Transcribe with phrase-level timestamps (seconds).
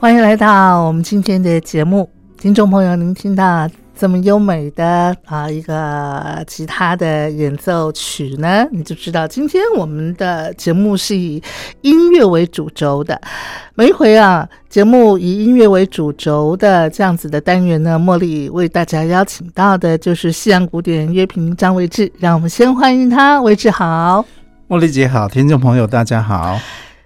[0.00, 2.08] 欢迎来到我们今天的节目，
[2.40, 11.42] 听众朋友，您听到这么优美的啊一个吉他的演奏曲呢，你就知道今天我们的节目是以
[11.80, 13.20] 音乐为主轴的。
[13.74, 24.24] 每一回啊，节目以音乐为主轴的这样子的单元呢，茉莉为大家邀请到的就是西洋古典乐评张维志，让我们先欢迎他，维志好，
[24.68, 26.56] 茉莉姐好，听众朋友大家好。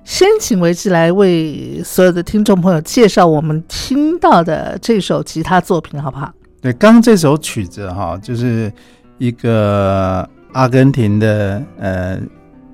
[0.04, 6.32] 先请维志来为所有的听众朋友介绍我们听到的这首吉他作品，好不好？
[6.60, 8.70] 对，刚刚这首曲子哈，就是
[9.18, 12.18] 一个阿根廷的呃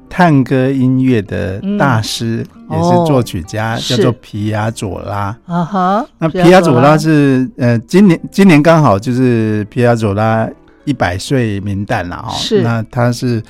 [0.09, 2.39] 探戈音乐的大师，
[2.71, 5.37] 也是作曲家，叫做皮亚佐拉。
[5.47, 10.49] 啊哈，那皮亚佐拉是呃，今年今年刚好就是皮亚佐拉
[10.85, 12.31] 一百岁名诞了哈。
[12.33, 13.43] 是，那他是。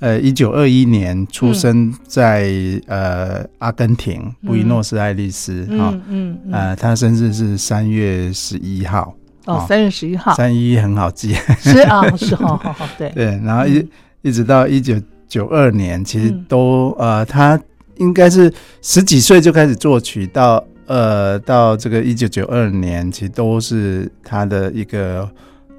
[0.00, 2.48] 呃，一九二一年出生在
[2.86, 9.12] 呃阿根廷布宜诺斯艾利斯哈，嗯嗯，呃，他生日是三月十一号
[9.46, 13.10] 哦，三月十一号，三一很好记，是啊，是好好好，对。
[13.16, 13.84] 对，然后一
[14.22, 14.94] 一直到一九
[15.26, 17.60] 九二年，其实都呃，他
[17.96, 25.28] 应该是十几岁就开始作曲，到呃到这个一九九二年，其实都是他的一个。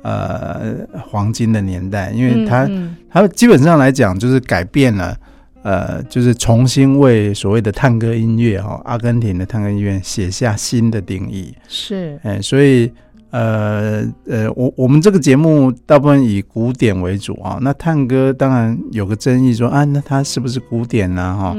[0.02, 0.76] 呃，
[1.10, 2.70] 黄金的年代，因为它
[3.10, 5.18] 它基本上来讲就是改变了，
[5.64, 11.54] 呃，就是重新为所谓的探戈音乐哈，阿根廷的探戈音乐写下新的定义。
[11.68, 12.92] 是，哎，所以
[13.31, 21.38] 呃呃，我我们这个节目大部分以古典为主啊，那探戈当然有个争议说啊，那它是不是古典呢？
[21.38, 21.56] 哈，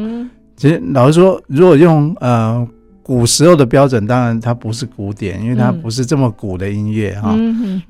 [0.56, 2.66] 其实老实说，如果用呃。
[3.10, 7.36] 古时候的标准，当然它不是古典，因为它不是这么古的音乐哈。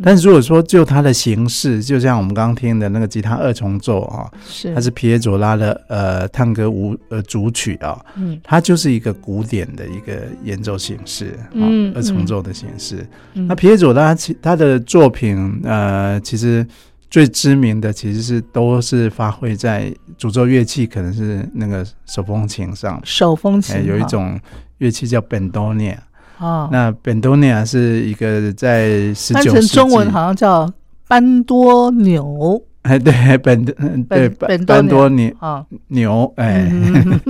[0.02, 13.06] 但是如果说就它的形式，就像我们刚刚听的那个吉他二重奏啊，是它是皮耶佐拉的呃探戈舞呃主曲啊，嗯，它就是一个古典的一个演奏形式，嗯，二重奏的形式。
[13.34, 16.66] 那皮耶佐拉其他的作品呃，其实
[17.10, 24.40] 最知名的其实是都是发挥在主奏乐器，可能是那个手风琴上，手风琴有一种。
[24.80, 25.96] 乐器叫 bendonia，
[26.38, 30.70] 哦，那 bendonia 是一个在十九世纪，中文好像叫
[31.06, 37.20] 班多牛，哎，对，本嗯对本班多牛啊，牛，哎，嗯。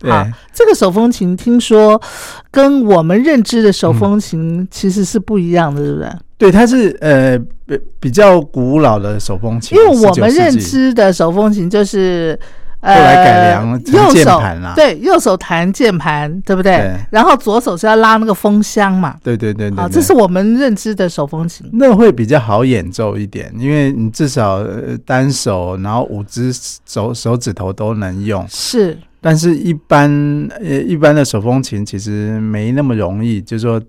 [0.00, 2.00] 对 好，这个手风琴听说
[2.50, 6.10] 跟我们认知的手风琴其实是不一样的，对不对？
[6.36, 10.38] 对，它是呃比比较古老的手风琴，因为我们19世纪。
[10.38, 12.38] 认知的手风琴就是。
[12.82, 16.76] 呃，后来改良了右手键盘啦对，右手弹键盘，对不对？
[16.76, 19.16] 对然后左手是要拉那个风箱嘛。
[19.22, 21.64] 对对对对好，对这是我们认知的手风琴。
[21.72, 26.52] 那会比较好演奏一点，因为你至少呃单手，然后五只
[26.84, 28.44] 手手指头都能用。
[28.48, 30.10] 是，但是，一般
[30.60, 33.80] 呃一般的手风琴其实没那么容易，就是说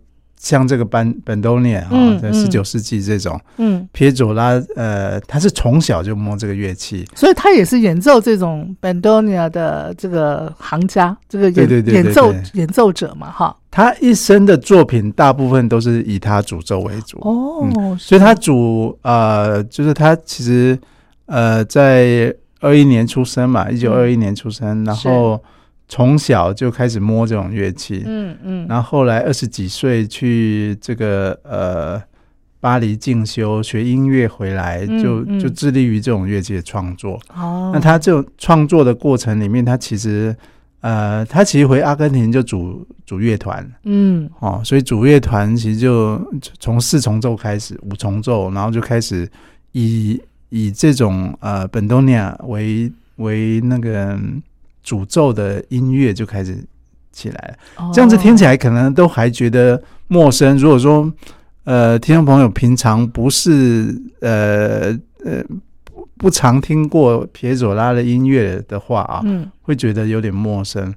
[0.43, 2.33] 像这个班本多涅啊嗯，在嗯。
[2.33, 13.55] 十九世纪这种嗯，撇佐拉，呃，他是从小就摸这个乐器，所以他也是演奏这种 bandoneon 的这个行家，这个演演奏演奏者嘛，哈。
[13.71, 17.17] 他一生的作品大部分都是以他主奏为主。
[17.21, 20.77] 哦，所以他主呃，就是他其实
[21.25, 25.41] 呃，在二一年出生嘛，一九二一年出生，然后
[25.87, 32.01] 从小就开始摸这种乐器，嗯嗯，然后后来二十几岁去这个呃
[32.59, 35.39] 巴黎进修学音乐回来，嗯就嗯。
[35.39, 37.19] 就致力于这种乐器的创作。
[37.35, 40.35] 哦，那他这种创作的过程里面，他其实
[40.79, 43.69] 呃，他其实回阿根廷就组组乐团。
[43.83, 44.29] 嗯。
[44.39, 46.19] 哦，所以主乐团其实就
[46.59, 49.29] 从四重奏开始，五重奏，然后就开始
[49.73, 50.19] 以
[50.49, 54.17] 以这种呃本多尼亚为为那个
[54.83, 56.63] 主奏的音乐就开始
[57.11, 57.91] 起来了。
[57.93, 60.57] 这样子听起来，可能都还觉得陌生。
[60.57, 61.11] 如果说
[61.63, 64.91] 呃听众朋友平常不是呃
[65.23, 65.41] 呃
[65.85, 70.93] 不不常听过撇佐拉的音乐的话啊，嗯会觉得有点陌生。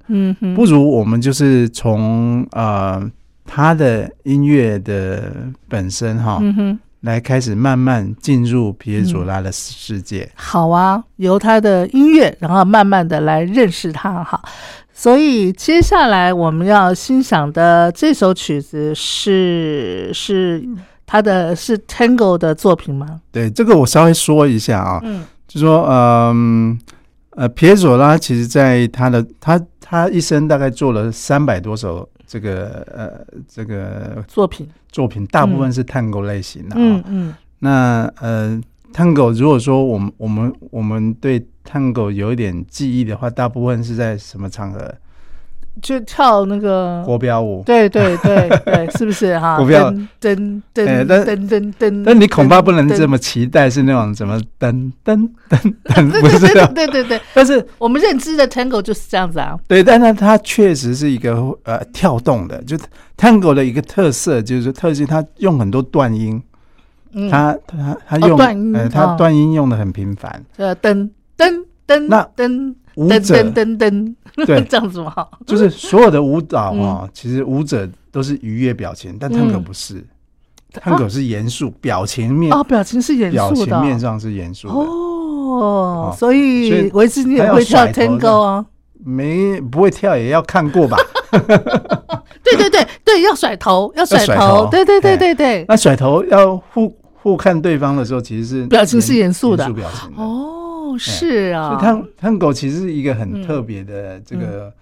[0.55, 3.09] 不如我们就是从呃
[3.45, 5.33] 他的音乐的
[5.69, 6.41] 本身哈，
[7.07, 10.31] 来开始慢慢进入皮耶佐拉的世界。
[10.35, 14.39] 好啊，由他的音乐，然后慢慢的来认识他哈。
[14.93, 20.67] 所以接下来我们要欣赏的这首曲子是是
[21.07, 23.21] 他的是 Tango 的作品吗？
[23.31, 26.79] 对，这个我稍微说一下啊，嗯就说嗯
[27.31, 36.79] 呃，皮耶佐拉其实在他的他他一生大概做了三百多首这个呃这个作品，作品，大部分是探戈类型的啊。
[36.81, 38.61] 嗯嗯那呃，
[38.93, 44.95] 探戈如果说我们我们我们对探戈有一点记忆的话，大部分是在什么场合？
[45.83, 47.63] 就跳那个国标舞。
[47.67, 49.57] 对对对对， 是不是哈？
[49.57, 56.73] 国标噔噔噔噔噔噔，但你恐怕不能这么，期待是那种什么噔噔噔噔， 对不是对啊？
[56.75, 59.59] 对对对，但是我们认知的 Tango 就是这样子啊。
[59.69, 61.35] 对，但是它确实是一个
[61.65, 62.77] 呃跳动的，就
[63.17, 66.43] tango 的一个特色，就是特性，它用很多断音，
[67.13, 70.43] 嗯，它它它哦用呃它哦断音用的很频繁。
[70.57, 73.37] 呃噔噔噔那噔噔舞者。
[73.37, 74.15] 噔噔噔，
[74.45, 74.63] 对。
[74.69, 75.15] 这样子吗？
[75.47, 79.63] 就是所有的舞蹈啊，其实舞者都是愉悦表情，但探戈嗯。
[79.63, 80.05] 不是，
[80.73, 83.73] 探戈是严肃，表情面哦，表情是严表肃的。
[83.73, 86.17] 情面上是严肃的，哦，哦。
[86.19, 88.67] 所以所以维持你也还要会跳甩头的 Tango 啊？
[89.05, 90.97] 没不会跳也要看过吧？
[92.43, 94.71] 对对对对，要甩头，要甩甩头，头。
[94.71, 95.35] 对对对哎对。
[95.35, 95.65] 对。
[95.69, 99.65] 那甩头要互互看对方的时候，其实是表情是严肃的。
[99.65, 100.23] 严肃表情的。
[100.87, 104.73] 哦，是啊，所以探探狗其实是一个很嗯特别的这个，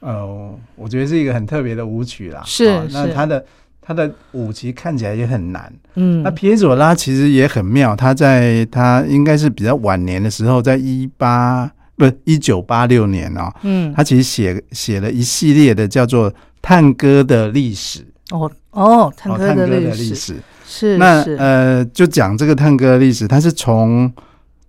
[0.00, 2.42] 呃，我觉得是一个很特别的舞曲啦。
[2.44, 3.12] 是啊那是。
[3.12, 3.44] 它的
[3.80, 5.72] 它的舞其实看起来也很难。
[5.94, 6.22] 嗯。
[6.22, 20.36] 那皮耶佐拉其实也很妙，他在他应该是比较晚年的时候，在一八不一九八六年哦，嗯，他其实写写了一系列的叫做探戈的历史，哦哦，探哦，戈的的历史。
[20.64, 21.34] 是那是。
[21.34, 24.10] 呃，就讲这个探戈的历史，它是从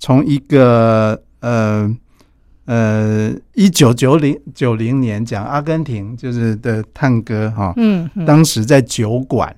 [0.04, 1.90] 从一个呃
[2.66, 8.26] 呃一九九零九零年讲阿根廷就是的探戈哈，嗯嗯。
[8.26, 9.56] 当时在酒馆，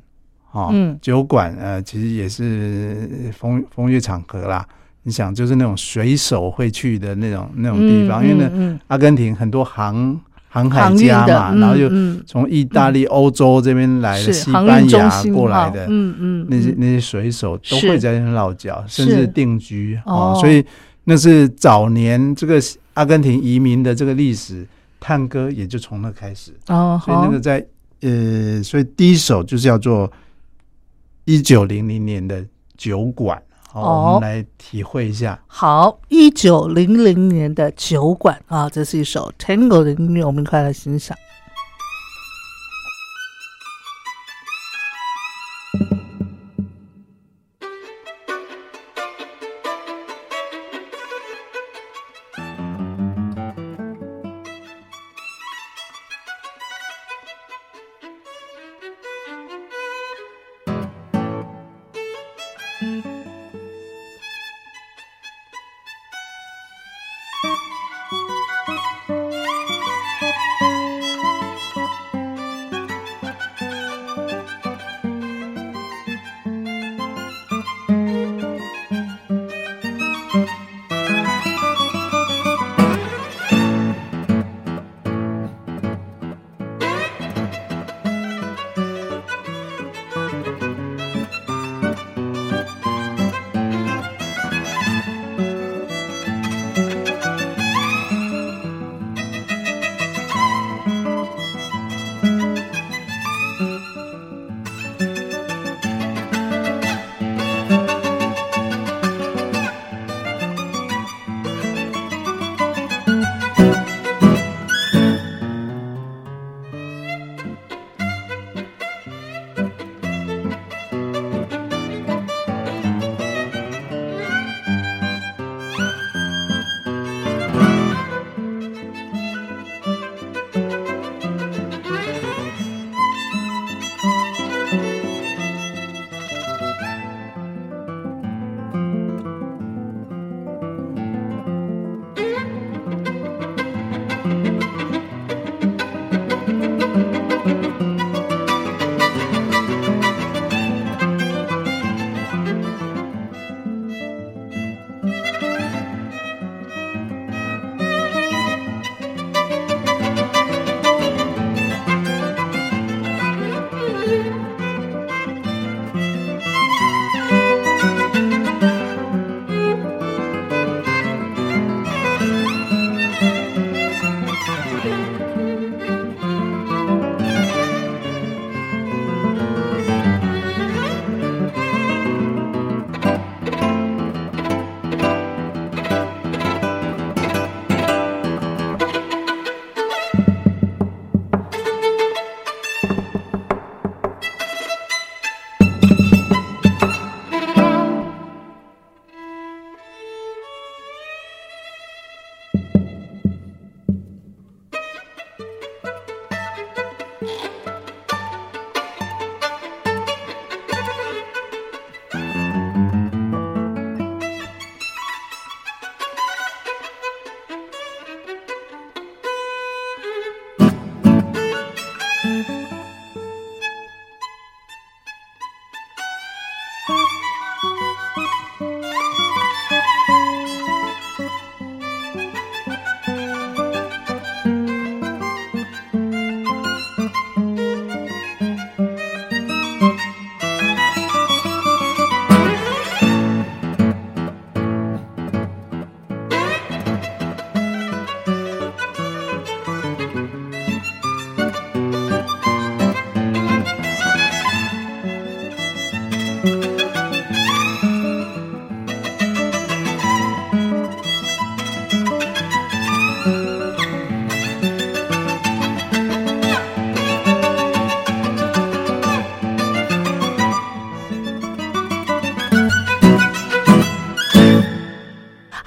[0.52, 0.96] 哈、嗯。
[1.02, 4.64] 酒馆呃，其实也是风风月场合啦。
[5.02, 8.80] 你想，就是那种水手会去的那种那种地方，因为呢，嗯。
[8.86, 10.16] 阿根廷很多航
[10.56, 12.24] 航海家嘛，然后又嗯。
[12.26, 16.48] 从意大利、欧洲这边来的，西班牙过来的，嗯嗯，嗯。
[16.50, 20.32] 那些那些水手都会在那边落脚，甚至定居哦。
[20.34, 20.66] 哦，所以
[21.04, 22.58] 那是早年这个
[22.94, 24.66] 阿根廷移民的这个历史，
[25.00, 26.54] 探戈也就从那开始。
[26.68, 27.66] 哦，所以那个在
[28.02, 30.10] 呃，所以第一首就是叫做
[31.26, 32.42] 一九零零年的
[32.78, 33.42] 酒馆。
[33.76, 35.38] 好，哦我们来体会一下。
[35.48, 41.18] 好，一九零零年的酒馆啊，这是一首 Tango 的音乐，我们快来欣赏。「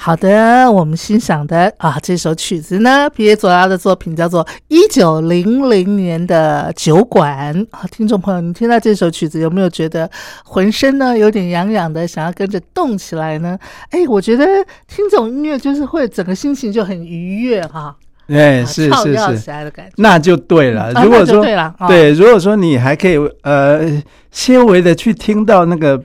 [0.08, 7.80] 好的，我们欣赏的啊这首曲子呢，皮耶佐拉的作品叫做《一九零零年的酒馆》啊。
[7.92, 10.10] 听众朋友，你听到这首曲子有没有觉得
[10.46, 13.58] 浑身呢有点痒痒的，想要跟着动起来呢？
[13.90, 14.46] 哎，我觉得
[14.86, 17.94] 听这种音乐就是会整个心情就很愉悦哈。
[18.28, 19.52] 哎，是是是，
[19.96, 20.90] 那就对了。
[21.04, 26.02] 如果说对了，对，如果说你还可以呃，纤维的去听到那个。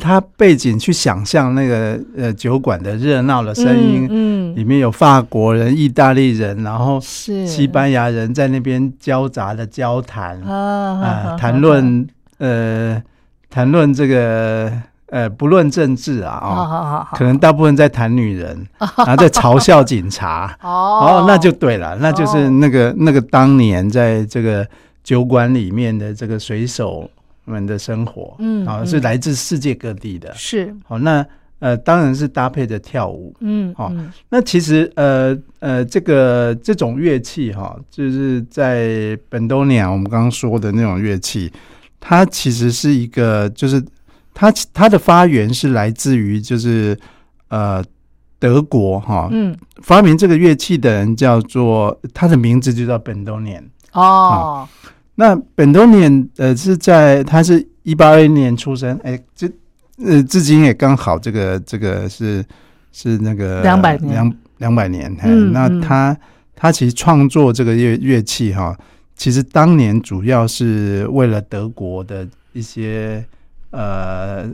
[0.00, 7.46] 他背景去想象那个呃酒馆的热闹的声音，嗯，里面有法国人、意大利人，然后是。
[7.46, 12.06] 西班牙人在那边交杂的交谈啊，谈论
[12.38, 13.00] 呃
[13.50, 14.72] 谈论这个
[15.10, 20.56] 呃不论政治啊啊，可能大部分在谈女人， 然后在嘲笑警察。
[20.62, 24.66] 哦，那就对了，那就是那个那个当年在这个
[25.04, 27.10] 酒馆里面的这个水手。
[27.44, 30.74] 们的生活，嗯，啊，是来自世界各地的，是。
[30.86, 31.26] 好，那
[31.58, 33.92] 呃，当然是搭配着跳舞，嗯，好，
[34.28, 41.52] 那其实呃呃，这个这种乐器哈，就是在本多尼亚我们刚刚说的那种乐器，
[42.00, 43.80] 它其实是一个，就是
[44.34, 46.98] 它它的发源是来自于就是
[47.48, 47.84] 呃
[48.40, 53.64] 德国哈，嗯，发明这个乐器的人叫做，他的名字就叫本多年。
[53.92, 54.68] 哦。
[55.22, 59.48] 那本多年呃是在他是一八二一年出生，哎，这
[60.04, 62.44] 呃至今也刚好这个这个是
[62.90, 64.12] 是那个两百年。
[64.12, 66.16] 两两百年，嗯，那他
[66.56, 68.76] 他其实创作这个乐乐器哈，
[69.14, 73.24] 其实当年主要是为了德国的一些
[73.70, 74.50] 呃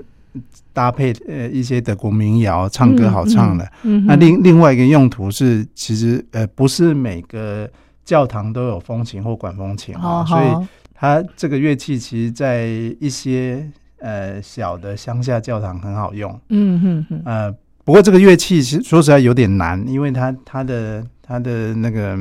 [0.75, 7.67] 搭配呃一些德国民谣唱歌好唱的，嗯，那另另外一个用途是其实呃不是每个。
[8.09, 12.65] 教堂都有风琴或管风琴啊，所以它这个乐器其实，在
[12.99, 16.41] 一些呃小的乡下教堂很好用。
[16.49, 17.23] 嗯哼哼。
[17.27, 17.53] 呃，
[17.85, 22.19] 不过这个乐器其实说实在有点难，因为它它的它的那个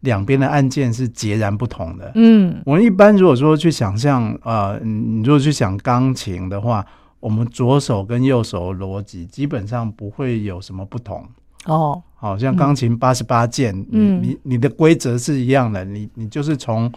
[0.00, 2.12] 两边的按键是截然不同的。
[2.14, 6.84] 嗯，我们一般如果说去想象啊，你如果去想钢琴的话，
[7.20, 11.26] 我们左手跟右手逻辑基本上不会有什么不同。
[11.64, 12.02] 哦。
[12.22, 16.90] 好像钢琴八十八键，你你你的规则是一样的，你你就是从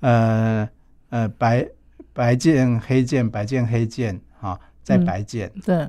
[0.00, 0.68] 呃
[1.08, 1.66] 呃白
[2.12, 5.88] 白键黑键白键黑键啊，再白键，对，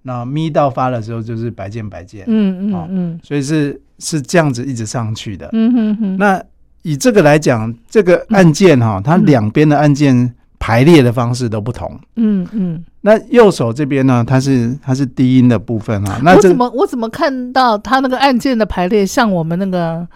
[0.00, 6.16] 那咪到发的时候就是白键白键，嗯嗯嗯，所以是是这样子一直上去的，嗯哼哼。
[6.16, 6.42] 那
[6.80, 10.34] 以这个来讲，这个按键哈，它两边的按键。
[10.64, 16.20] 排列的方式都不同，嗯嗯，那右手这边呢，它是它是低音的部分啊。
[16.22, 20.06] 那我怎么我怎么看到它那个按键的排列像我们那个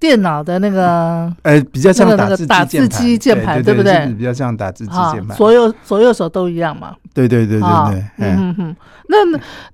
[0.00, 1.30] 电脑的那个？
[1.42, 4.06] 呃，比较像打字打字机键盘，对不对？
[4.16, 5.36] 比较像打字机键盘。
[5.36, 6.94] 左右左右手都一样嘛？
[7.12, 8.02] 对对对对对。
[8.16, 8.74] 嗯嗯，
[9.08, 9.18] 那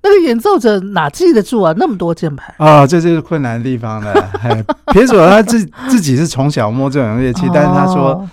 [0.03, 1.73] 那个演奏者哪记得住啊？
[1.77, 4.13] 那么多键盘啊，这就是困难的地方了。
[4.91, 8.27] 别说他自自己是从小摸这种乐器，但是他说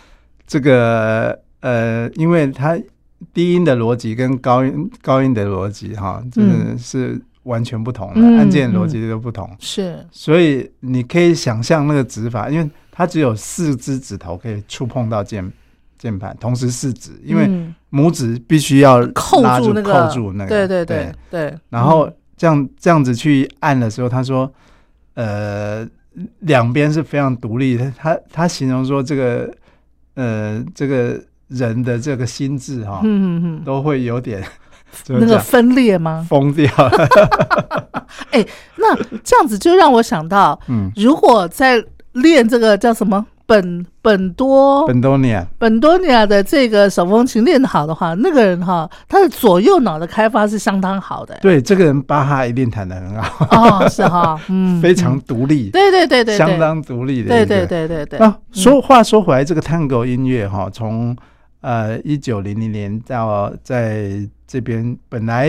[0.49, 1.38] 这个。
[1.66, 2.78] 呃，因为它
[3.35, 15.52] 低音的逻辑跟高音高音的逻辑哈，真的是完全不同的，嗯按键逻辑都不同，是，所以你可以想象那个指法，因为它只有四只指头可以触碰到键
[15.99, 17.75] 键盘，同时四指，因为嗯。
[17.93, 24.52] 拇指必须要扣拉住住那个，扣住那个，对对对对，然后嗯这样这样子去按的时候，他说，
[25.14, 25.88] 呃，
[26.41, 27.91] 两边是非常独立的。
[27.97, 29.50] 他他形容说，这个
[30.14, 34.43] 呃，这个人的这个心智哈、嗯嗯嗯，都会有点
[35.09, 36.26] 那个分裂吗？
[36.28, 36.67] 疯掉。
[38.30, 38.45] 哎
[38.76, 41.82] 那这样子就让我想到，嗯，如果在
[42.13, 51.37] 练这个叫什么本本多本多尼亚，本多尼亚的这个手风琴练得好的话，那个人哈，他的左右脑的开发是相当好的。
[51.43, 57.45] 对这个人巴哈一定弹得很好，哦，是哈， 嗯，非常嗯独立，对对对对，对相当独立的对。
[57.45, 58.19] 对对对对。
[58.19, 61.17] 啊，说话说回来，这个探戈音乐哈，从
[61.67, 65.49] 呃一九零零年到在这边，本来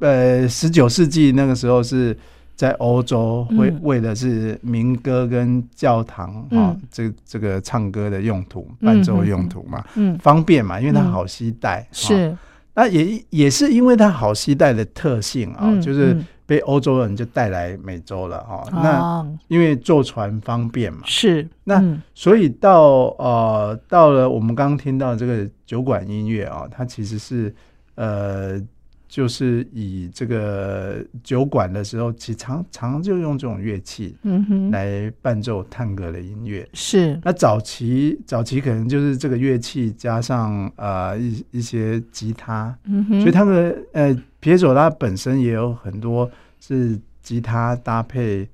[0.00, 2.16] 呃十九世纪那个时候是
[2.56, 3.80] 在欧洲，为嗯。
[3.82, 11.12] 为的是民歌跟教堂哈、嗯这这个唱歌的用途、嗯伴奏用途嘛，嗯，方便嘛，因为它嗯。
[11.12, 11.82] 好携带。
[11.82, 12.36] 哈是。
[12.76, 22.02] 那也也是因为它好携带的特性啊、嗯就是嗯被欧洲人就带来美洲了哈、那啊，因为坐船方便嘛，是那嗯。
[22.14, 27.54] 所以到呃到了我们刚刚听到这个酒馆音乐啊，它其实是
[27.94, 28.60] 呃
[29.08, 36.68] 就是以这个酒馆的时候，其实常常就用这种乐器嗯哼，来伴奏探戈的音乐。
[36.72, 37.18] 是。
[37.24, 46.30] 那早期早期可能就是这个乐器加上呃一一些吉他，嗯哼，所以他们呃皮耶佐拉本身也有很多
[46.60, 48.46] 是吉他搭配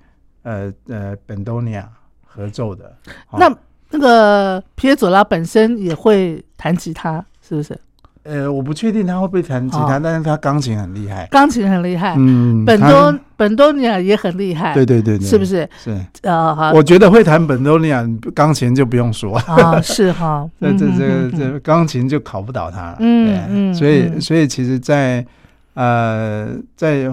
[0.44, 1.88] 呃呃本多尼亚
[2.24, 2.85] 合奏的。
[3.31, 3.53] 哦那
[3.90, 7.76] 那个皮耶佐拉本身也会弹吉他，是不是？
[8.22, 11.26] 呃，我不确定他会不会弹吉他，哦但是他钢琴很厉害。
[11.29, 15.68] 钢琴很厉害，嗯，本多本多尼亚也很厉害，对对对对，是不是？
[15.76, 15.98] 是？
[16.22, 22.96] 呃，好我觉得会弹本多尼亚钢琴就不用说，啊，是哈， 这这这这钢琴就考不倒他了。
[23.00, 25.26] 嗯对嗯所以嗯所以其实在，
[25.74, 27.11] 呃再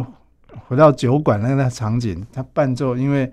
[0.67, 3.31] 回到酒馆那个场景，它伴奏，因为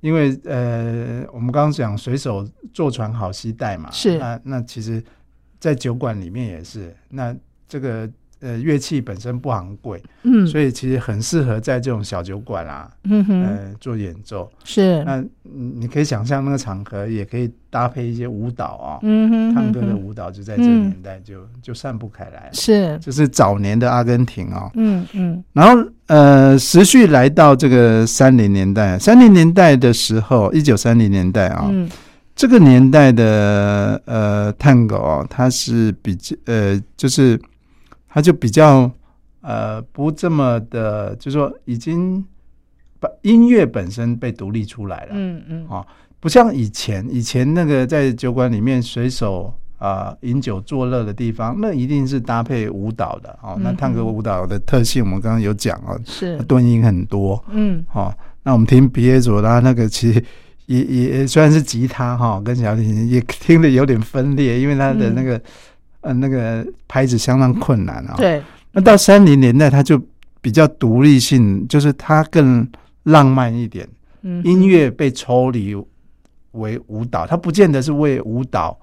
[0.00, 4.18] 因为呃我们刚刚讲水手坐船好携带嘛，是。
[4.18, 5.02] 那那其实，
[5.58, 7.34] 在酒馆里面也是，那
[7.68, 8.08] 这个
[8.42, 14.50] 呃乐器本身不昂贵，嗯，所以其实很适合在这种小酒馆啊，嗯哼，呃做演奏。
[14.64, 22.52] 是，那嗯你可以想象那个场合，也可以搭配一些舞蹈啊，嗯哼，探戈的舞蹈就在这个嗯年代就就散布开来了。
[22.52, 25.42] 是，就是早年的阿根廷啊、嗯嗯。
[25.52, 31.88] 然后呃，持续来到这个三零年代，三零年代的时候，一九三零年代啊、嗯。
[32.34, 37.38] 这个年代的呃探戈哦，它是比较呃，就是
[38.12, 38.90] 它就比较
[39.40, 42.24] 呃不这么的，就说已经
[43.00, 45.66] 把音乐本身被独立出来了，嗯嗯。
[45.68, 45.86] 哦
[46.20, 53.36] 不像以前，以前那个在酒馆里面随手啊、饮酒作乐的地方，那一定是搭配舞蹈的。
[53.42, 53.58] 哦。
[53.60, 56.38] 那嗯探戈舞蹈的特性，我们刚刚有讲哦，是。
[56.38, 57.44] 它，顿音很多。
[57.50, 57.84] 嗯。
[57.92, 58.14] 哦。
[58.44, 60.24] 那我们听皮耶佐拉那个，其实
[60.66, 65.42] 也也虽然是吉他哈、跟小提琴，也听得有点分裂，因为他的那个、
[66.02, 70.00] 呃那个拍子相当困难啊、对，那到三零年代，它就
[70.40, 72.68] 比较独立性，就是它更
[73.04, 73.88] 浪漫一点。
[74.22, 75.74] 嗯音乐被抽离
[76.52, 78.78] 为舞蹈，它不见得是为舞蹈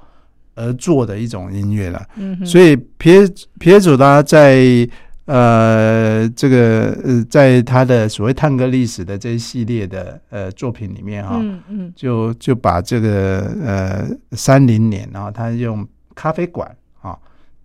[0.55, 2.05] 而做的一种音乐了。
[2.15, 4.87] 嗯哼，所以皮耶皮耶佐拉在
[5.25, 11.93] 呃这个呃在他的所谓探戈历史的这一系列的呃作品里面哈、嗯嗯。
[11.95, 16.88] 就就把这个呃三零年，然后他用咖啡馆啊，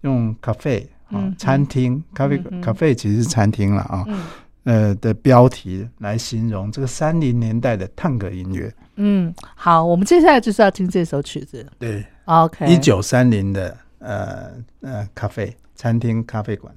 [0.04, 4.24] 用咖啡啊嗯餐厅咖啡咖啡其实是餐厅了啊，嗯。
[4.64, 8.72] 呃的标题来形容这个三零年代的探戈音乐。
[8.96, 11.66] 嗯，好，我们接下来就是要听这首曲子。
[11.78, 16.74] 对，，OK，一九三零的呃呃咖啡餐厅咖啡馆。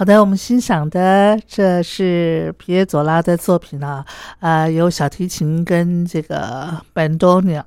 [0.00, 4.02] 好的，我们欣赏的这是皮耶佐拉的作品啊，
[4.38, 7.62] 呃，有小提琴跟这个本多鸟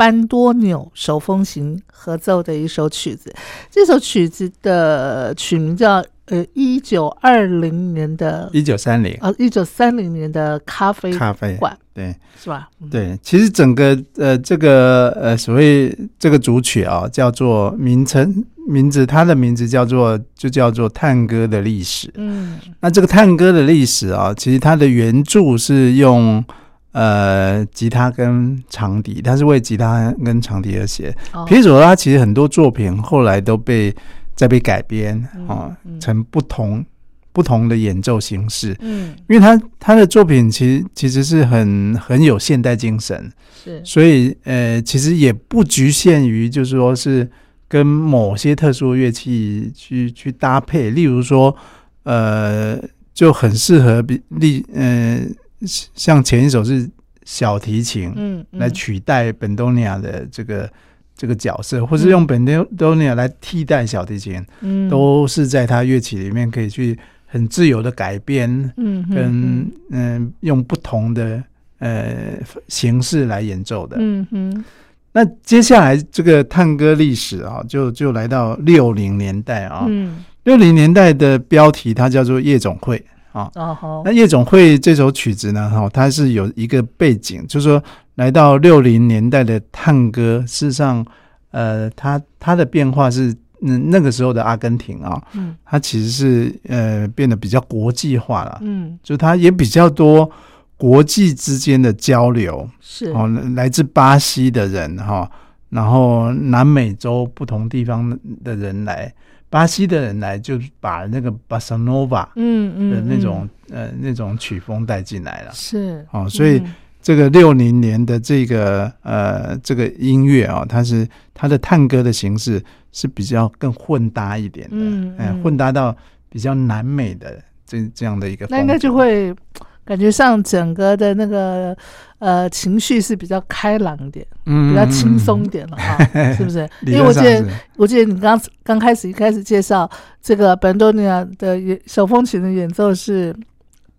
[0.00, 3.30] 班多纽手风琴合奏的一首曲子。
[3.70, 12.70] 这首曲子的曲名叫呃一九二零年的一九三零啊一九三零年的咖啡咖啡馆对是吧？
[12.80, 22.10] 嗯对，其实整个呃这个呃所谓这个主曲啊，叫做名称名字，它的名字叫做就叫做探戈的历史。
[22.14, 26.42] 嗯那这个探戈的历史啊，其实它的原著是用
[26.92, 31.14] 呃吉他跟长笛，他是为吉他跟长笛而写。
[31.32, 31.44] 哦。
[31.44, 33.94] 皮佐拉其实很多作品后来都被
[34.34, 36.00] 再被改编嗯啊、嗯。
[36.00, 36.84] 成不同
[37.32, 39.14] 不同的演奏形式，嗯。
[39.28, 43.32] 因为他他的作品其实其实是很很有现代精神，
[43.64, 43.80] 是。
[43.84, 47.30] 所以呃其实也不局限于就是说是
[47.68, 51.56] 跟某些特殊乐器去去搭配，例如说
[52.02, 52.76] 呃
[53.14, 55.20] 就很适合比例呃
[55.66, 56.88] 像前一首是
[57.24, 58.60] 小提琴，嗯嗯。
[58.60, 60.70] 来取代本多尼亚的这个
[61.16, 64.88] 这个角色，或是用本多多尼亚来替代小提琴，嗯。
[64.88, 71.42] 都是在他乐器里面可以去很自由的改编，嗯嗯跟嗯、用不同的
[71.78, 73.96] 呃形式来演奏的。
[74.00, 74.64] 嗯哼
[75.12, 80.24] 那接下来这个探戈历史啊，就就来到六零年代啊，嗯。
[80.44, 83.50] 六零年代的标题它叫做夜总会啊。
[83.54, 87.82] 哦那夜总会这首曲子呢，哈，它是有一个背景，就是说
[88.16, 91.04] 来到六零年代的探戈，事实上，
[91.50, 95.54] 呃，它它的变化是，那，那个时候的阿根廷啊，嗯。
[95.64, 98.98] 它其实是呃变得比较国际化了，嗯。
[99.02, 100.30] 就它也比较多
[100.76, 103.10] 国际之间的交流，是。
[103.12, 105.30] 哦，来自巴西的人哈，
[105.68, 109.12] 然后南美洲不同地方的人来，
[109.50, 113.20] 巴西的人来就把那个巴塞诺瓦嗯嗯的那嗯。
[113.20, 115.52] 种呃那种曲风带进来了。
[115.52, 116.72] 是哦所以嗯。
[117.02, 125.16] 这个六零年的这个呃这个音乐啊、它是它的探戈的形式是比较更混搭一点的，哎嗯。
[125.18, 125.96] 嗯混搭到
[126.28, 129.34] 比较南美的这这样的一个那应该就会
[129.82, 131.74] 感觉上整个的那个
[132.20, 136.66] 呃情绪是比较开朗一点，嗯比较轻松一点了哈，是不是？
[136.86, 137.44] 因为我记得
[137.76, 139.90] 我记得你刚刚开始一开始介绍
[140.22, 143.34] 这个本多尼亚的演手风琴的演奏是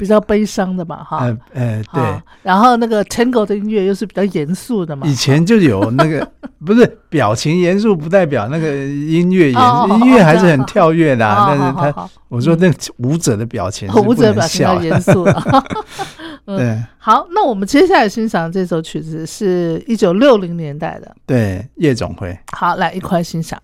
[0.01, 1.19] 比较悲伤的嘛哈。
[1.19, 2.23] 呃呃对啊。
[2.41, 6.27] 然后那个 Tango 的音乐又是比较严肃的嘛，以前就有那个，
[6.65, 11.45] 不是表情严肃，不代表那个音乐严音乐还是很跳跃的、啊。
[11.49, 15.43] 但是他，我说那个舞者的表情是舞者表情要严肃了。
[16.47, 21.15] 嗯对好，那我们接下来欣赏这首曲子是一九六零年代的。
[21.27, 22.35] 对，夜总会。
[22.51, 23.61] 好，来一块欣赏。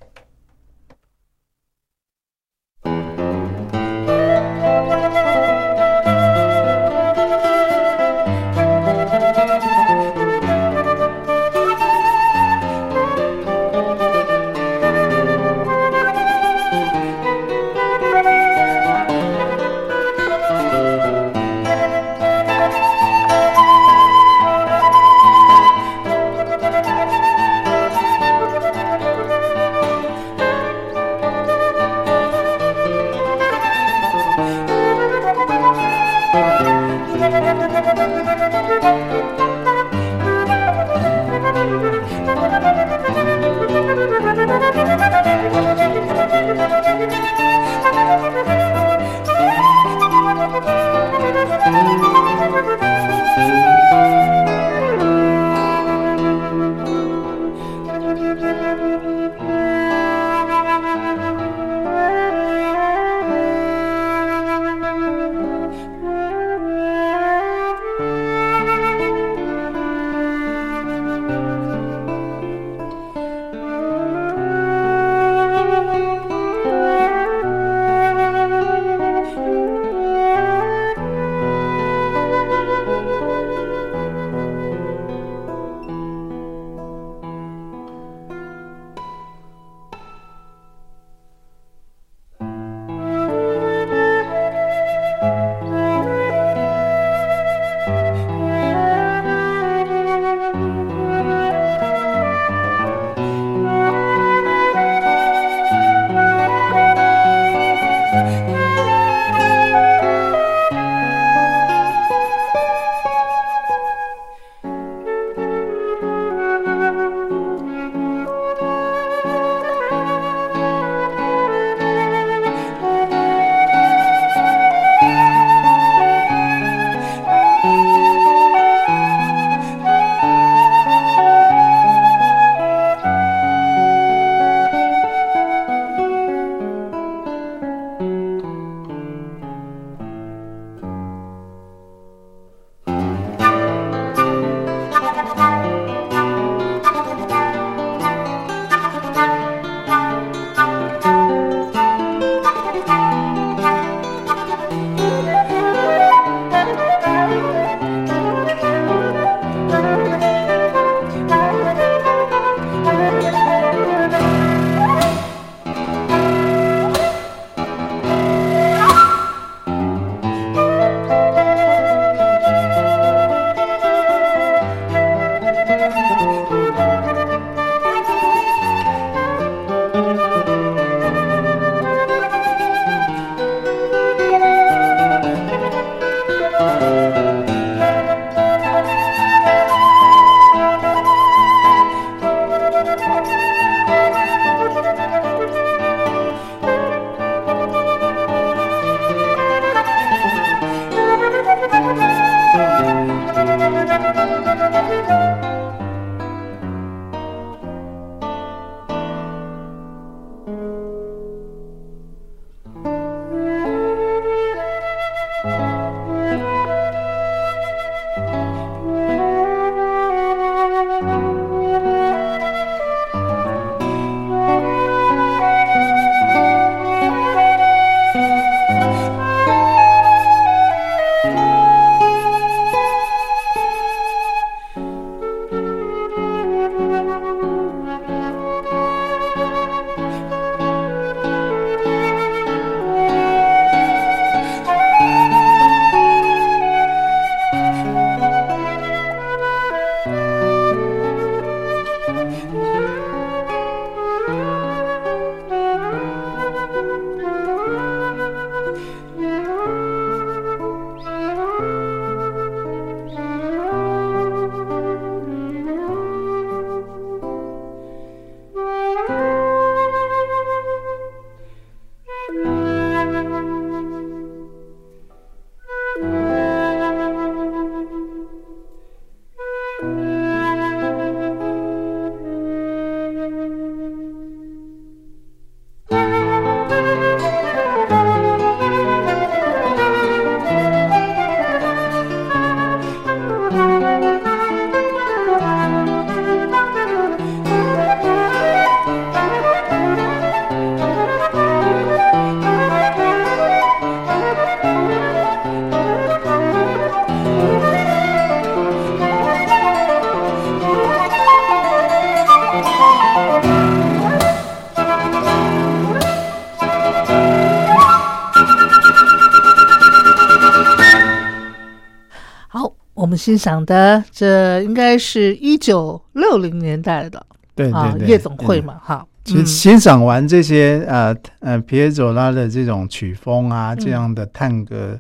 [323.18, 328.62] 们欣赏的这应该是一九六零年代的对啊对对，夜总会。
[328.62, 329.04] 嘛，哈。
[329.24, 334.98] 其实嗯欣赏完这些呃呃皮耶佐拉的这种曲风啊，这样的探戈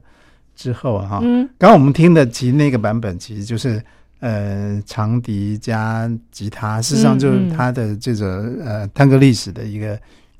[0.55, 3.82] 之后啊，哈、嗯刚刚我们听的其实那个版本其实就是
[4.20, 9.97] 呃长笛加吉他，事实上就是嗯嗯它的这个呃探戈历史的一个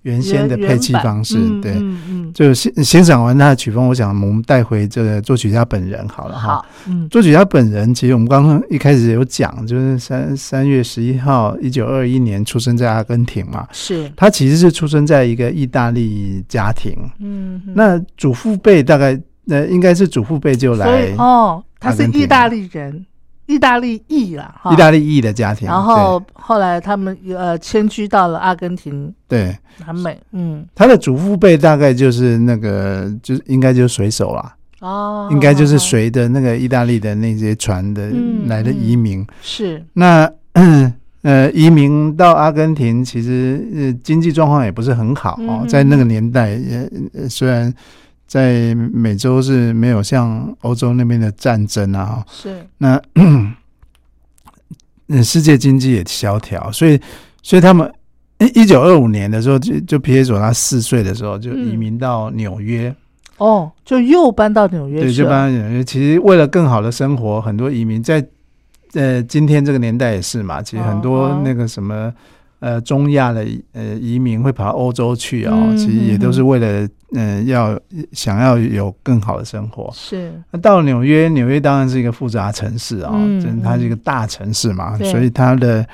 [0.08, 1.74] 原先的配器方式，嗯对。
[1.74, 6.66] 嗯嗯，就欣欣赏完他的曲风，我想我们带回这个作曲家本人好了哈。
[6.88, 7.08] 嗯。
[7.10, 13.68] 作曲家本人，其实我们刚刚一开始有讲，就是三三月十一号，一九二一年出生在阿根廷嘛。
[13.74, 23.06] 是，他其实是出生在一个意大利家庭，嗯，嗯那祖父辈大概呃应该是祖父辈就来哦，他是意大利人，
[23.48, 24.72] 意大利裔啦，哈。
[24.72, 29.58] 意大利裔的家庭，然后后来他们呃迁居到了阿根廷对。
[29.78, 39.24] 对南美，嗯，他的祖父辈大概就是那个就是应该就是水手啦，哦，应该就是随着那个意大利的那些船的嗯来的移民。
[39.40, 40.28] 是，那
[41.22, 47.72] 呃，移民到阿根廷，其实呃经济状况也不是很好哦，嗯在那个年代，也呃虽然
[48.28, 53.56] 在美洲是没有像欧洲那边的战争啊，是，那嗯，
[55.24, 57.00] 世界经济也萧条，所以
[57.42, 57.90] 所以他们
[58.54, 62.94] 一九二五年的时候，就就皮耶佐他四岁的时候就移民到纽约，
[63.38, 65.82] 哦，就又搬到纽约对，就搬到纽约。
[65.84, 68.24] 其实为了更好的生活，很多移民在
[68.94, 72.14] 呃今天这个年代也是嘛，其实很多哦那个什么。
[72.60, 77.80] 呃，中亚的呃移民会跑到欧洲去哦，嗯其实也都是嗯为了嗯、呃要
[78.12, 79.90] 想要有更好的生活。
[79.94, 85.86] 是，那到纽约，纽约当然是一个复杂城市啊、嗯真它是一个大城市嘛，所以它的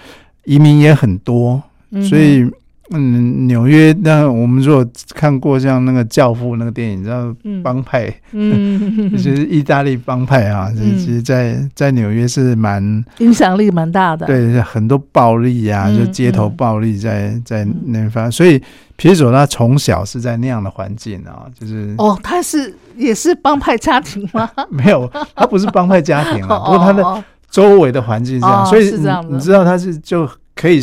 [0.45, 1.61] 移民也很多，
[1.91, 2.49] 嗯所以
[2.94, 4.86] 嗯，纽约那我们如果
[5.16, 7.62] 看过像那个《教父》那个电影，你知道嗯。
[7.64, 10.98] 帮派，嗯， 就是意大利帮派啊，嗯。
[10.98, 12.82] 其实在在纽约是蛮
[13.20, 18.62] 影响力蛮大的，，对很多暴力啊，嗯就街头嗯暴力在在嗯那边发，所以
[18.96, 24.50] 皮耶佐他从小是在那样的环境啊，就是哦，他是也是帮派家庭吗？
[24.70, 28.91] 没有，他不是帮派家庭啊， 不过他的哦周围的环境是这样，哦所以
[29.34, 30.82] 你知道他是就可以，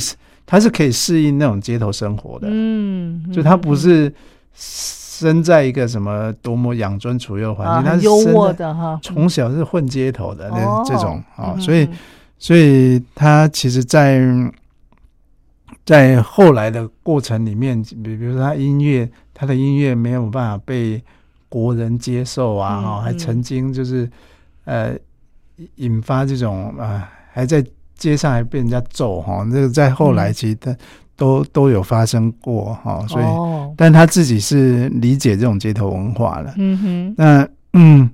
[0.51, 4.13] 他是可以适应那种街头生活的，嗯，就他不是
[4.53, 11.89] 生在一个什么多么养尊处优的环啊，境，他是生在渥的哈，从小是混街头的那、哦这种啊、嗯所以
[12.37, 14.21] 所以他其实在，
[15.85, 21.01] 在后来的过程里面，比比如说他音乐，他的音乐没有办法被
[21.49, 23.19] 国人接受啊，嗯哈、还嗯。
[23.19, 24.11] 曾经就是
[24.65, 24.95] 呃
[25.57, 27.65] 引引发这种呃还在
[28.01, 30.75] 街上还被人家揍哈，这个在后来嗯其实他
[31.15, 36.55] 都都有发生过哈，所以，哦，但他自己是理解这种街头文化了。
[36.57, 38.11] 嗯哼，那嗯，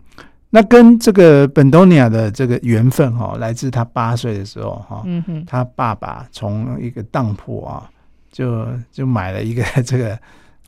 [0.51, 7.89] 那跟这个本多尼亚的这个缘分哈，来自他八岁的时候哈，嗯哼，他爸爸从一个当铺啊，
[8.33, 10.19] 就就买了一个 这个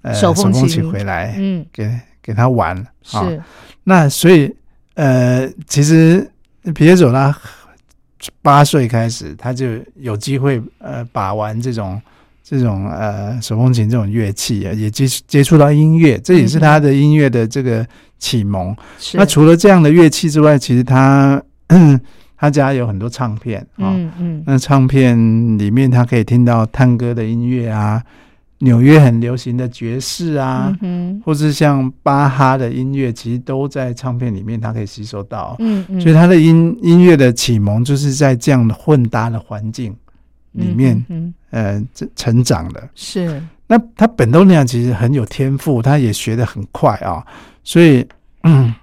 [0.03, 0.69] 呃手风琴。
[0.69, 1.91] 琴回来嗯，给
[2.23, 2.77] 给他玩
[3.13, 3.29] 啊。
[3.29, 3.43] 是，
[3.83, 4.55] 那所以
[4.95, 6.31] 呃，其实
[6.73, 7.37] 皮耶佐拉
[8.43, 9.67] 八岁开始，他就
[9.97, 12.01] 有机会呃把玩这种
[12.43, 17.87] 这种呃手风琴这种乐器啊，也接接触到音乐，这也是他的音乐的这个
[18.19, 18.75] 启蒙。
[18.99, 21.43] 是，那除了这样的乐器之外，其实他
[22.37, 23.93] 他家有很多唱片啊。
[23.95, 25.17] 嗯嗯，那唱片
[25.59, 28.03] 里面，他可以听到探戈的音乐啊，
[28.59, 35.55] 纽约很流行的爵士啊，嗯，或是像巴哈的音乐，其实都在唱片里面，他可以吸收到。
[35.61, 39.95] 嗯嗯，所以他的音音乐的启蒙，就是在这样的混搭的环境
[40.53, 42.89] 里面，嗯，嗯呃，成长的。
[42.97, 47.25] 是，那他本多尼亚其实很有天赋，他也学得很快啊，
[47.63, 48.05] 所以，
[48.43, 48.75] 嗯，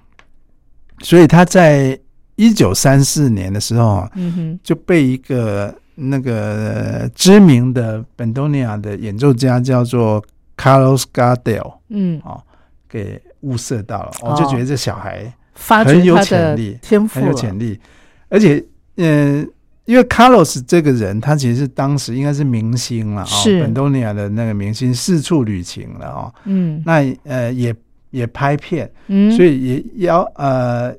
[1.00, 1.98] 所以他在
[2.36, 10.22] 一九三四年的时候啊，嗯哼，就被一个那个知名的本多尼亚的演奏家叫做
[10.56, 12.40] Carlos Gardel 嗯，哦，
[12.88, 14.12] 给物色到了。
[14.22, 17.80] 哦我就觉得这小孩很有潜力天赋很有潜力，
[18.28, 18.62] 而且，
[18.96, 19.48] 嗯、
[19.86, 23.60] 因为 Carlos 这个人，他其实是当时应该是明星了啊、是。
[23.60, 26.34] 本多尼亚的那个明星，四处旅行了哦。
[26.44, 26.82] 嗯。
[26.84, 27.74] 那呃也
[28.10, 30.94] 也拍片，嗯，所以也要呃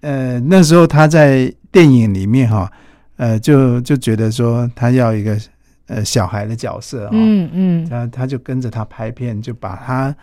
[0.00, 2.70] 呃那时候他在电影里面哈、
[3.18, 5.36] 呃就就觉得说他要一个
[5.86, 10.14] 呃小孩的角色哈、嗯嗯，他他就跟着他拍片，就把他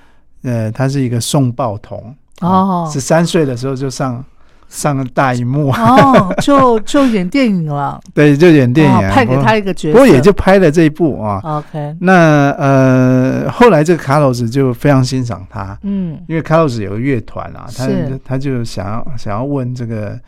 [0.42, 2.90] 呃他是一个送报童哦。
[2.92, 4.24] 十三岁的时候就上
[4.68, 11.40] 上了大荧幕，哦， 就就演电影了， 对，就演电影、啊哦派给他一个角色，不过也就拍了这一部啊。
[11.44, 16.20] OK，那呃，后来这个卡洛斯就非常欣赏他，嗯。
[16.28, 17.88] 因为卡洛斯有个乐团啊，他
[18.24, 20.20] 他就想要想要问这个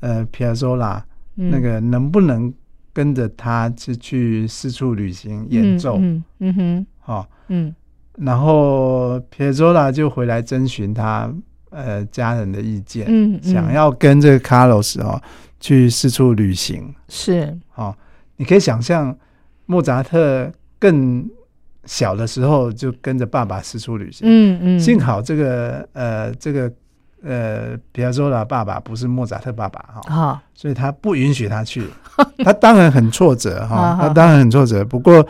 [0.00, 1.02] 呃皮亚佐拉嗯，
[1.36, 2.52] 那个能不能
[2.92, 5.98] 跟着他去去四处旅行演奏？
[5.98, 6.86] 嗯嗯哼。
[7.00, 7.74] 哈、嗯。
[8.18, 11.30] 然后皮亚佐拉就回来征询他
[11.70, 13.42] 呃家人的意见，嗯，嗯。
[13.42, 15.20] 想要跟这个卡洛斯哦
[15.60, 16.94] 去四处旅行。
[17.08, 17.56] 是。
[17.74, 17.94] 哦，
[18.36, 19.16] 你可以想象
[19.66, 21.28] 莫扎特更
[21.84, 24.26] 小的时候就跟着爸爸四处旅行。
[24.26, 26.72] 嗯嗯，幸好这个呃这个
[27.26, 31.84] 呃比亚佐拉爸爸不是莫扎特爸爸哈、好所以他不允许他去。
[32.44, 34.84] 他当然很挫折哈、他当然很挫折。
[34.84, 35.26] 不过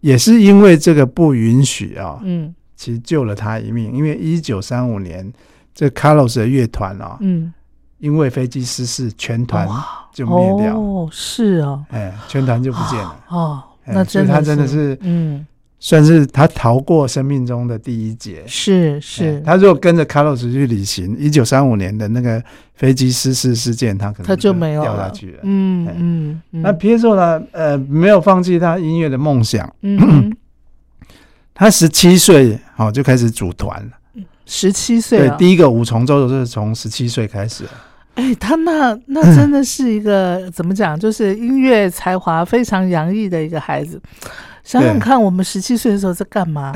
[0.00, 3.92] 也是因为这个不允许啊、嗯其实救了他一命。
[3.92, 5.32] 因为一九三五年
[5.72, 7.52] 这卡洛斯的乐团啊，嗯，
[7.98, 9.68] 因为飞机失事，全团
[10.12, 13.16] 就灭掉，哦，是哦，哎，全团就不见了。
[13.28, 15.46] 哦，哎那真的所以他真的是嗯，
[15.86, 18.40] 算是他逃过生命中的第一劫。
[18.42, 25.36] 哎是是，他如果跟着卡洛斯去旅行，一九三五年的那个飞机失事事件，他可能他就没有掉下去了。
[25.36, 27.42] 哎嗯嗯嗯，那皮耶佐呢？
[27.52, 29.70] 呃，没有放弃他音乐的梦想。
[29.82, 30.34] 嗯
[31.52, 34.22] 他十七岁好、就开始组团了。
[34.46, 37.62] 十七岁对，第一个五重奏就是从十七岁开始。
[38.14, 44.00] 哎，他那那真的是一个 怎么讲，就是音乐才华非常洋溢的一个孩子。
[44.64, 46.72] 想想看，我们十七岁的时候在干嘛？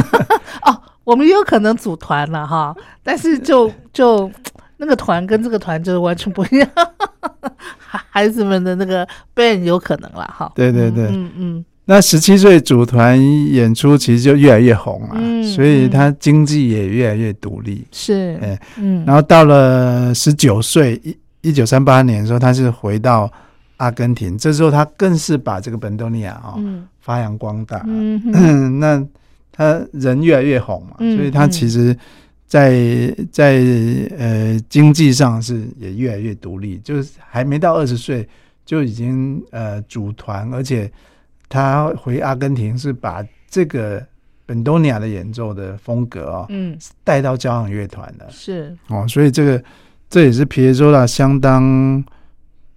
[0.66, 2.74] 哦，我们也有可能组团了哈，
[3.04, 4.30] 但是就就
[4.78, 6.68] 那个团跟这个团就是完全不一样。
[7.76, 10.50] 孩孩子们的那个 band 有可能了哈。
[10.54, 13.18] 对对对嗯嗯那十七岁组团
[13.50, 17.86] 演出，其实就越来越红啊，嗯所以他经济也越来越独立。
[17.92, 23.30] 是，哎嗯，然后到了十九岁，一一九三八年的时候，他是回到
[23.78, 26.86] 阿根廷，这时候他更是把这个本多尼亚啊、嗯。
[27.00, 27.78] 发扬光大。
[28.78, 29.02] 那
[29.50, 31.96] 他人越来越红嘛，嗯所以他其实
[32.46, 32.76] 在，
[33.32, 33.62] 在
[34.18, 38.28] 呃经济上是也越来越独立，就是还没到二十岁
[38.64, 40.90] 就已经呃组团，而且
[41.48, 44.04] 他回阿根廷是把这个
[44.44, 46.76] 本多尼亚的演奏的风格哦嗯。
[47.02, 48.28] 带到交响乐团的。
[48.30, 49.64] 是，哦，所以这个
[50.10, 52.04] 这也是皮耶佐拉相当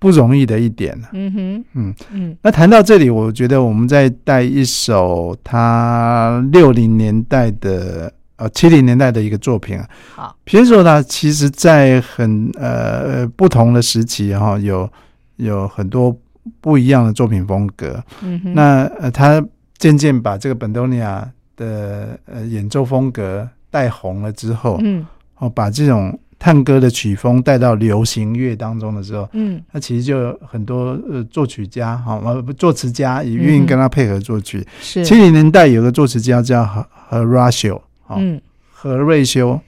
[0.02, 1.00] 不容易的一点。
[1.14, 9.88] 嗯哼嗯嗯那谈到这里，我觉得我们再带一首他六零年代的呃七零年代的一个作品啊。
[10.16, 14.90] 好，皮耶佐拉其实在很呃不同的时期哈、有
[15.36, 16.18] 有很多
[16.60, 18.04] 不一样的作品风格。
[18.24, 19.40] 嗯哼那呃，他
[19.78, 25.06] 渐渐把这个本多尼亚的呃演奏风格带红了之后，嗯
[25.38, 34.66] 哦，把这种探戈的曲风带到流行乐当中的时候，嗯那其实就有很多呃作曲家哈呃不作词家也愿意跟他配合作曲。
[34.82, 39.62] 是七零年代有个作词家叫何何 Ratio 哈嗯何瑞修，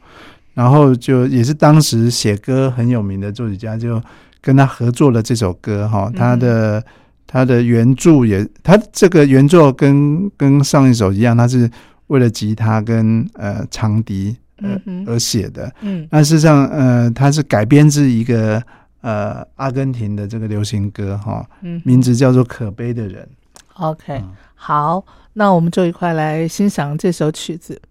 [0.55, 4.01] 然后就也是当时写歌很有名的作曲家，就
[4.41, 6.83] 跟他合作了这首歌哈，嗯他的。
[7.25, 11.67] 他的原著也，他这个原作跟跟上一首一样，他是
[12.05, 15.71] 为了吉他跟呃长笛呃嗯而写的。
[15.81, 18.61] 嗯那事实上，呃，它是改编自一个
[19.01, 23.27] 呃阿根廷的这个流行歌哈，嗯名字叫做《可悲的人》。
[23.87, 27.81] ，OK，嗯好，那我们就一块来欣赏这首曲子。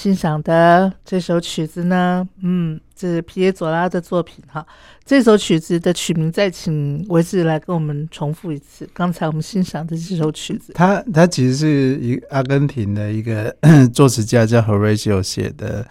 [0.00, 4.66] 欣赏的这首曲子呢，嗯，这是皮耶佐拉的作品哈。
[5.04, 8.88] 这首曲子的曲名，再请维志来跟我们重复一次。
[8.94, 13.54] 刚才我们欣赏的这首曲子，它它其实是一阿根廷的一个
[13.92, 15.86] 作词家叫 Horatio 写的，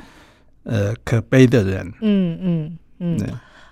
[0.63, 1.93] 呃，可悲的人。
[2.01, 3.19] 嗯嗯嗯。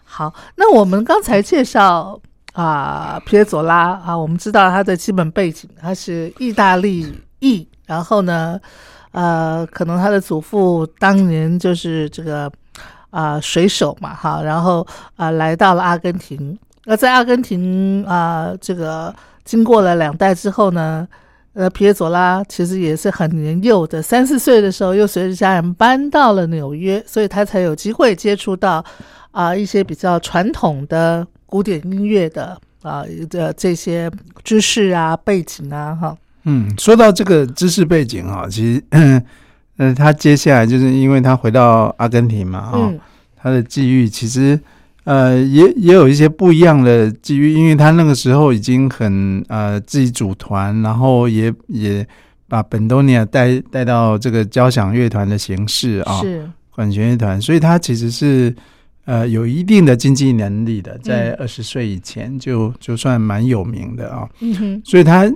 [0.04, 2.22] 好，那我们刚才介绍
[2.54, 8.62] 啊，皮耶佐拉啊，我们知道他的基本背景，他是意大利裔，然后呢。
[9.18, 12.52] 呃，可能他的祖父当年就是这个
[13.10, 16.56] 啊水手嘛，哈，然后啊来到了阿根廷。
[16.86, 19.12] 那在阿根廷啊，这个
[19.44, 21.08] 经过了两代之后呢，
[21.54, 28.86] 呃，皮耶佐拉其实也是很年幼的，三四岁的时候又随着家人搬到了纽约，所以他才有机会接触到
[29.32, 34.12] 啊一些比较传统的古典音乐的啊的这些
[34.44, 36.16] 知识啊背景啊，哈。
[36.50, 38.84] 嗯，说到这个知识背景哈，其实，
[39.76, 42.94] 嗯，他接下来就是因为他回到阿根廷嘛，哈，
[43.36, 44.58] 他的际遇其实，
[45.04, 52.08] 呃，也也有一些不一样的际遇，因为他那个时候已经很呃自己组团，然后也也
[52.48, 56.50] 把本多尼亚带带到这个交响乐团的形式啊，是。
[56.72, 58.56] 管弦乐团，所以他其实是
[59.04, 65.30] 呃有一定的经济能力的，在二十岁以前就就算蛮有名的啊，嗯哼，所以他。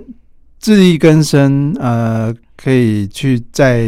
[0.62, 3.84] 自力更生，呃，可以去再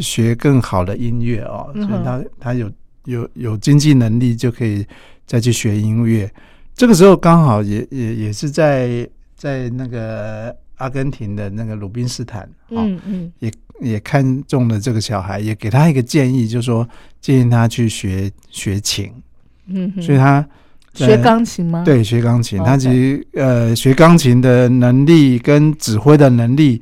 [0.00, 1.70] 学更好的音乐哦。
[1.74, 2.72] 所以他他有
[3.04, 4.84] 有有经济能力，就可以
[5.26, 6.28] 再去学音乐。
[6.74, 9.06] 这个时候刚好也也也是在
[9.36, 13.52] 在那个阿根廷的那个鲁宾斯坦，嗯嗯，也
[13.82, 16.88] 也看中了这个小孩，也给他一个建议，就说
[17.20, 19.12] 建议他去学学琴。
[19.66, 20.48] 嗯，所以他。
[20.96, 21.82] 学钢琴吗？
[21.84, 22.62] 对，学钢琴。
[22.64, 26.80] 他其实呃，学钢琴的能力跟指挥的能力，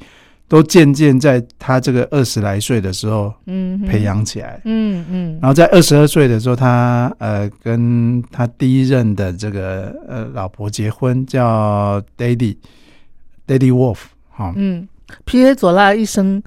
[0.49, 4.61] 都渐渐在他这个二十来岁的时候，嗯，培养起来。
[4.65, 5.39] 嗯嗯。
[5.43, 13.99] 然后在二十二岁的时候，他呃，跟他第一任的这个呃老婆结婚，叫 Daddy，Daddy Wolf。
[14.31, 14.87] 哈，嗯。
[15.25, 16.43] 皮耶佐拉一生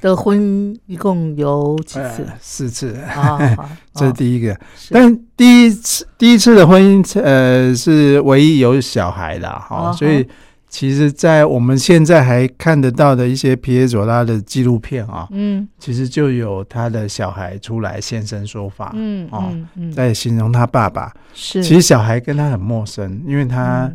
[0.00, 2.26] 的婚姻一共有几次？
[2.40, 3.38] 四次啊，
[3.94, 4.56] 这是第一个。
[4.90, 9.92] 但第一次第一次的婚姻，呃，是唯一有小孩的哈。
[9.92, 10.26] 所以，
[10.68, 19.52] 其实，在我们现在还看得到的一些皮耶佐拉的纪录片啊，嗯，其实就有他的小孩出来现身说法，嗯哦，
[19.94, 21.12] 在形容他爸爸。
[21.32, 23.90] 是，其实小孩跟他很陌生，因为他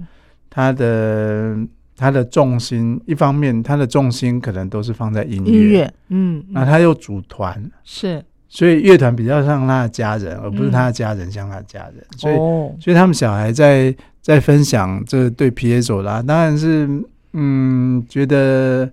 [0.50, 1.56] 他的。
[2.00, 12.36] 他的重心，一方面他的重心可能都是放在音乐，嗯，那他又组团，是，所以乐团比较像他的家人，而不是他的家人像他的家人，所以，
[12.82, 16.88] 所以他们小孩在在分享这对皮耶佐拉，当然是，
[17.34, 18.90] 嗯，觉得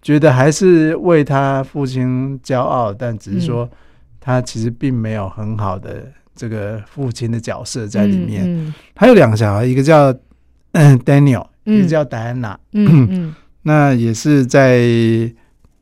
[0.00, 3.68] 觉得还是为他父亲骄傲，但只是说
[4.20, 8.72] 他其实并没有很好的这个父亲的角色在里面。
[8.94, 10.14] 他有两个小孩，一个叫
[10.70, 11.44] 嗯 Daniel。
[11.66, 14.78] 也叫戴安娜，嗯 嗯，那也是在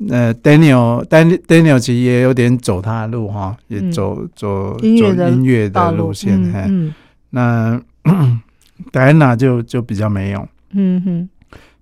[0.08, 6.92] 呃，Daniel，Daniel 其实也有点走他的路哈，也走走走音乐的路线，嗯，
[7.30, 7.80] 那
[8.90, 11.28] 戴安娜就就比较没用，嗯哼，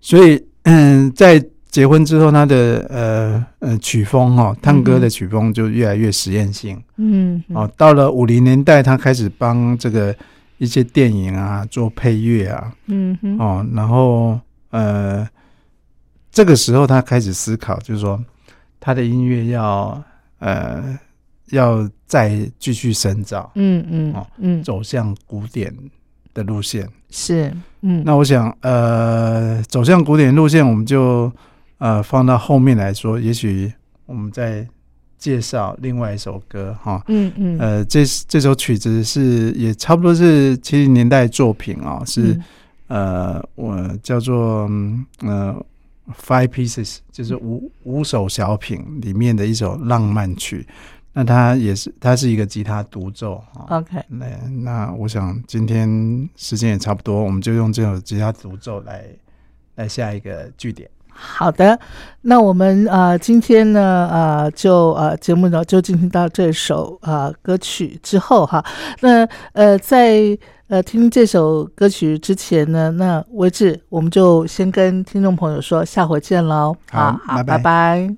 [0.01, 10.15] 所以嗯，在结婚之后，他的呃呃曲风哈，探戈的曲风就越来越实验性，嗯，哦，到了五零年代，他开始帮这个。
[10.63, 14.39] 一些电影啊，做配乐啊，嗯哼，哦，然后
[14.71, 15.29] 呃，
[16.31, 18.25] 这个时候他开始思考，就是说
[18.79, 20.01] 他的音乐要
[20.39, 20.97] 呃
[21.51, 25.75] 要再继续深造，嗯嗯，哦嗯，走向古典
[26.33, 26.89] 的路线。
[27.11, 31.33] 是，嗯，那我想呃走向古典路线，我们就
[31.79, 33.73] 呃放到后面来说，也许
[34.07, 34.65] 我们在。
[35.23, 42.37] 介绍另外一首歌哈，嗯嗯，呃，这这首曲子是也差不多是七零年代作品啊，是
[42.89, 44.69] 呃，我叫做
[45.21, 45.65] 呃
[46.27, 50.67] Five Pieces，就是五五首小品里面的一首浪漫曲。
[51.13, 53.79] 那它也是它是一个吉他独奏哈。
[53.79, 54.27] OK，那
[54.65, 59.05] 那我想今天时间也差不多，我们就用这首吉他独奏来
[59.77, 60.91] 来下一个句点。
[61.13, 61.79] 好的，
[62.23, 68.65] 那我们啊，今天呢，啊，就啊，节目呢就进行到这首啊歌曲之后哈。
[69.01, 70.37] 那呃，在
[70.69, 76.77] 呃听这首歌曲之前呢，那为止我们就先跟听众朋友说，下回见喽。
[76.91, 78.17] 好，拜拜拜。